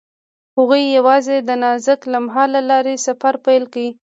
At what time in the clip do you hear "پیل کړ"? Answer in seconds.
3.45-3.85